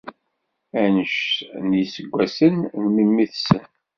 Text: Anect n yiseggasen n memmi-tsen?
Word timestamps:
Anect 0.81 1.31
n 1.65 1.69
yiseggasen 1.77 2.55
n 2.81 2.83
memmi-tsen? 2.95 3.63